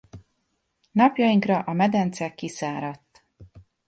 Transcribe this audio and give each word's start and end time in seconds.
Napjainkra 0.91 1.59
a 1.61 1.73
medence 1.73 2.33
kiszáradt. 2.33 3.25